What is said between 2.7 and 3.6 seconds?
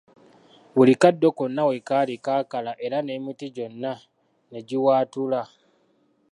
era n'emiti